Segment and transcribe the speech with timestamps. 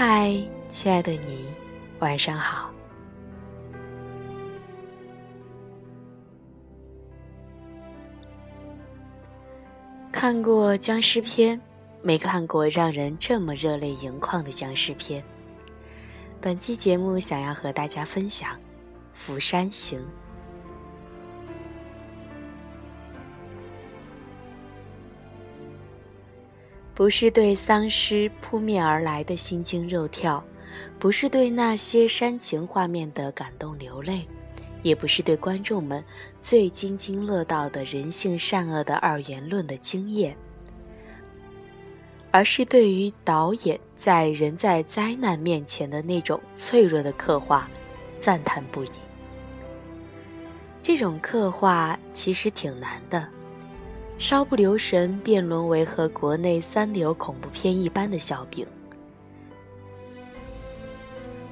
[0.00, 0.32] 嗨，
[0.68, 1.46] 亲爱的你，
[1.98, 2.72] 晚上好。
[10.12, 11.60] 看过僵尸片，
[12.00, 15.20] 没看过让人这么热泪盈眶的僵尸片。
[16.40, 18.54] 本期节目想要和大家分享
[19.12, 19.98] 《釜山行》。
[26.98, 30.42] 不是对丧尸扑面而来的心惊肉跳，
[30.98, 34.26] 不是对那些煽情画面的感动流泪，
[34.82, 36.04] 也不是对观众们
[36.40, 40.36] 最津津乐道的人性善恶的二元论的惊艳，
[42.32, 47.70] 而是对于导演在人在灾难面前的那种脆弱的刻画，
[48.20, 48.90] 赞叹不已。
[50.82, 53.37] 这种刻画其实挺难的。
[54.18, 58.66] 稍不留神，便沦为和国内三流恐怖片一般的笑柄。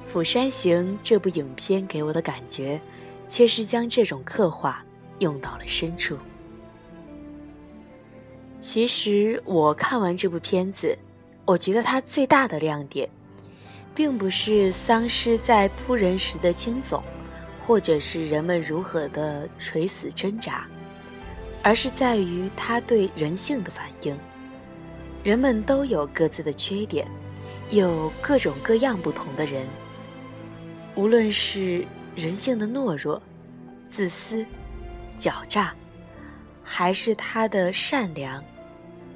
[0.09, 2.79] 《釜山行》这部影片给我的感觉，
[3.27, 4.85] 却是将这种刻画
[5.19, 6.17] 用到了深处。
[8.59, 10.97] 其实我看完这部片子，
[11.45, 13.09] 我觉得它最大的亮点，
[13.95, 17.01] 并不是丧尸在扑人时的惊悚，
[17.65, 20.67] 或者是人们如何的垂死挣扎。
[21.67, 24.17] 而是在于他对人性的反应。
[25.21, 27.05] 人们都有各自的缺点，
[27.71, 29.67] 有各种各样不同的人。
[30.95, 33.21] 无论是人性的懦弱、
[33.89, 34.45] 自私、
[35.17, 35.75] 狡诈，
[36.63, 38.41] 还是他的善良、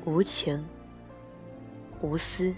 [0.03, 0.61] 无情、
[2.01, 2.53] 无私，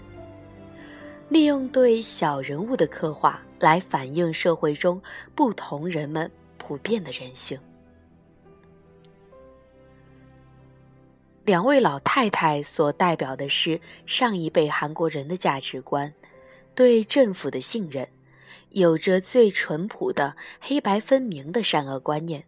[1.28, 5.00] 利用对小人物的刻画来反映社会中
[5.36, 7.56] 不同人们普遍的人性。
[11.44, 16.14] 两位老太太所代表的是上一辈韩国人的价值观，
[16.74, 18.08] 对政府的信任，
[18.70, 22.44] 有着最淳朴的黑白分明的善恶观念，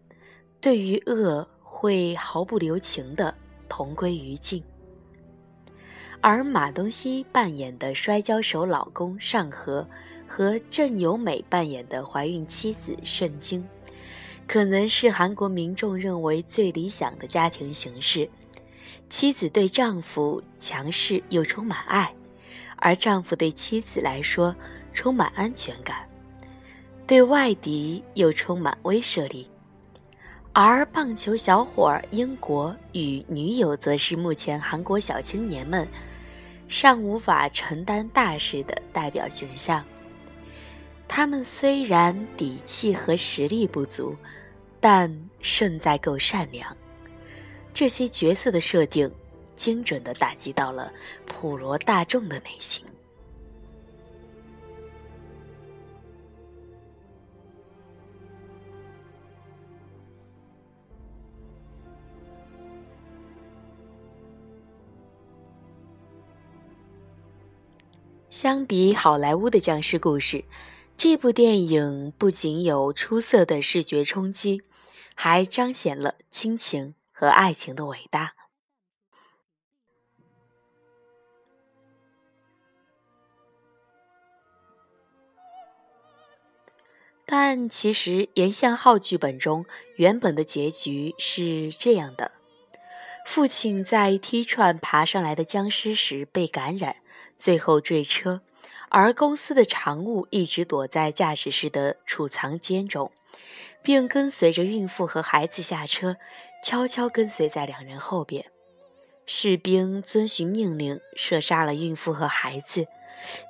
[0.62, 3.36] 对于恶会毫不留情的
[3.68, 4.62] 同归于尽。
[6.22, 9.86] 而马东锡扮演的摔跤手老公尚和
[10.26, 13.62] 和郑有美扮演的怀孕妻子盛京，
[14.48, 18.30] 可能是韩国民众认为最理想的家庭形式。
[19.08, 22.14] 妻子对丈夫强势又充满爱，
[22.76, 24.54] 而丈夫对妻子来说
[24.92, 26.08] 充满安全感，
[27.06, 29.48] 对外敌又充满威慑力。
[30.52, 35.86] 而棒球小伙英国与女友则是目前韩国小青年们
[36.66, 39.84] 尚无法承担大事的代表形象。
[41.06, 44.16] 他们虽然底气和实力不足，
[44.80, 46.76] 但胜在够善良。
[47.76, 49.12] 这些角色的设定，
[49.54, 50.90] 精准的打击到了
[51.26, 52.82] 普罗大众的内心。
[68.30, 70.46] 相比好莱坞的僵尸故事，
[70.96, 74.62] 这部电影不仅有出色的视觉冲击，
[75.14, 76.95] 还彰显了亲情。
[77.18, 78.34] 和爱情的伟大，
[87.24, 92.32] 但其实严相浩剧本中原本的结局是这样的：
[93.24, 96.96] 父亲在踢串爬上来的僵尸时被感染，
[97.34, 98.42] 最后坠车，
[98.88, 103.10] 而公司的常务一直躲在驾驶室的储藏间中，
[103.82, 106.16] 并跟随着孕妇和孩子下车。
[106.62, 108.50] 悄悄跟随在两人后边，
[109.24, 112.88] 士兵遵循命令射杀了孕妇和孩子，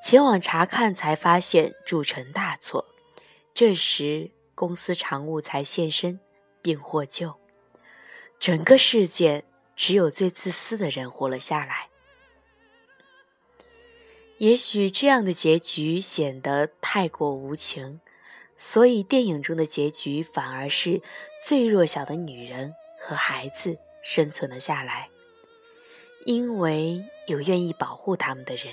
[0.03, 2.85] 前往查看才发现铸成大错。
[3.55, 6.21] 这时公司常务才现身
[6.61, 7.37] 并获救。
[8.39, 9.45] 整个事件
[9.75, 11.89] 只有最自私的人活了下来。
[14.39, 18.01] 也许这样的结局显得太过无情，
[18.57, 21.01] 所以电影中的结局反而是
[21.45, 22.75] 最弱小的女人。
[22.99, 25.11] 和孩子生存了下来，
[26.25, 28.73] 因为有愿意保护他们的人。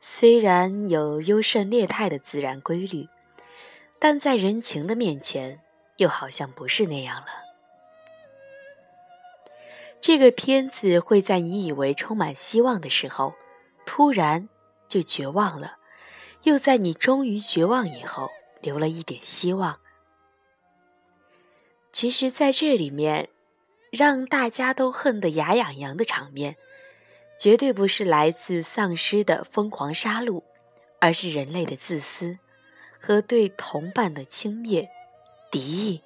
[0.00, 3.06] 虽然有优胜劣汰的自然规律，
[3.98, 5.60] 但在人情的面前，
[5.98, 7.26] 又好像不是那样了。
[10.00, 13.34] 这个片子会在你以为充满希望的时候，
[13.84, 14.48] 突然
[14.88, 15.78] 就绝望了；
[16.42, 18.30] 又在你终于绝望以后，
[18.60, 19.78] 留了一点希望。
[21.92, 23.28] 其实，在这里面，
[23.90, 26.56] 让大家都恨得牙痒痒的场面，
[27.38, 30.42] 绝对不是来自丧尸的疯狂杀戮，
[31.00, 32.38] 而是人类的自私
[33.00, 34.88] 和对同伴的轻蔑、
[35.50, 36.02] 敌意。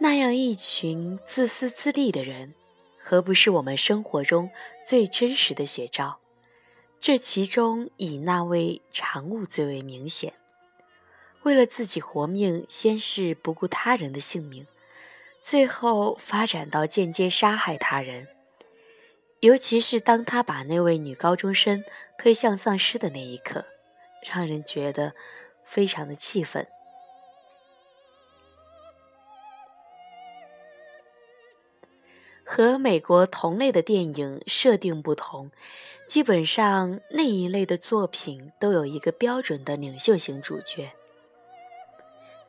[0.00, 2.54] 那样一群自私自利的人，
[2.98, 4.50] 何不是我们生活中
[4.86, 6.20] 最真实的写照？
[7.00, 10.34] 这其中以那位常务最为明显。
[11.42, 14.66] 为了自己活命，先是不顾他人的性命，
[15.42, 18.28] 最后发展到间接杀害他人。
[19.40, 21.84] 尤其是当他把那位女高中生
[22.16, 23.64] 推向丧尸的那一刻，
[24.22, 25.14] 让人觉得
[25.64, 26.66] 非常的气愤。
[32.50, 35.50] 和美国同类的电影设定不同，
[36.06, 40.92] 基本上那一类的作品都有一个标准的领袖型主角。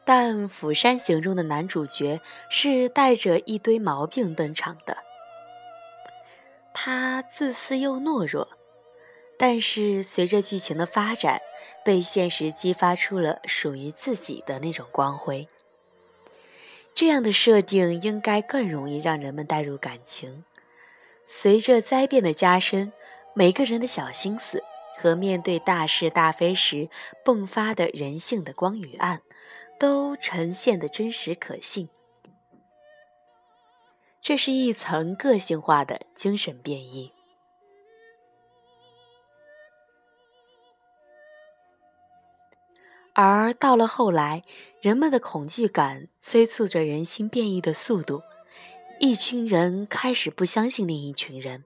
[0.06, 5.00] 但《釜山行》中的男主角是带着一堆毛病登场的，
[6.74, 8.48] 他自私又懦弱，
[9.38, 11.42] 但是随着剧情的发展，
[11.84, 15.50] 被现实激发出了属于自己的那种光辉。
[17.00, 20.44] 这样的设定应该更容易让人们带入感情。
[21.26, 22.92] 随着灾变的加深，
[23.34, 24.62] 每个人的小心思
[24.98, 26.90] 和面对大是大非时
[27.24, 29.22] 迸发的人性的光与暗，
[29.80, 31.88] 都呈现的真实可信。
[34.22, 37.14] 这是一层个性化的精神变异。
[43.22, 44.46] 而到了后来，
[44.80, 48.22] 人们的恐惧感催促着人心变异的速度，
[49.02, 51.66] 一群人开始不相信另一群人，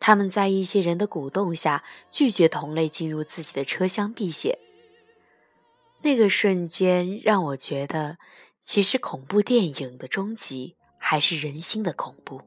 [0.00, 4.58] 他们在一些人的鼓动下拒绝同类进入自己的车厢避险。
[6.02, 8.18] 那个瞬间让我觉得，
[8.58, 12.42] 其实恐怖电影的终极还是人心的恐怖。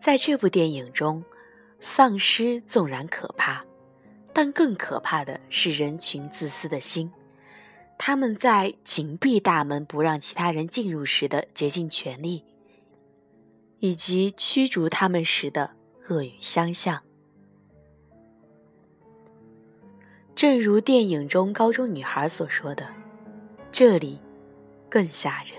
[0.00, 1.24] 在这部电影中，
[1.80, 3.64] 丧尸纵然可怕。
[4.34, 7.12] 但更可怕的是人群自私的心，
[7.96, 12.44] 他们在紧闭大门不让其他人进入时的竭尽全力，
[13.78, 15.70] 以及驱逐他们时的
[16.08, 17.02] 恶语相向。
[20.34, 22.88] 正如电影中高中女孩所说的
[23.70, 24.18] ：“这里
[24.90, 25.54] 更吓人。”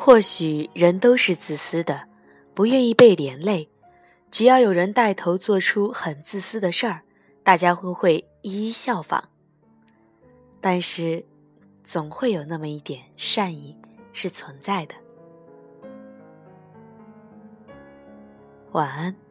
[0.00, 2.04] 或许人都是自私的，
[2.54, 3.68] 不愿意被连累。
[4.30, 7.02] 只要有人带头做出很自私的事儿，
[7.42, 9.28] 大家会会一一效仿。
[10.60, 11.26] 但是，
[11.82, 13.76] 总会有那么一点善意
[14.12, 14.94] 是存在的。
[18.70, 19.27] 晚安。